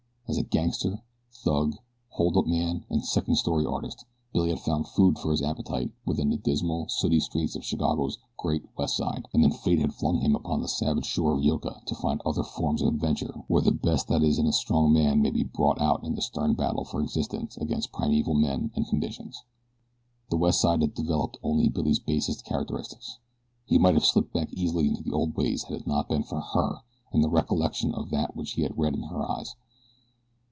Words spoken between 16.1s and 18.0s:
the stern battle for existence against